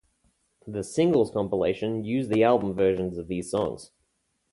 The 0.65 0.83
"Singles" 0.83 1.29
compilation 1.29 2.03
used 2.03 2.31
the 2.31 2.43
album 2.43 2.73
versions 2.73 3.19
of 3.19 3.27
these 3.27 3.51
songs. 3.51 3.91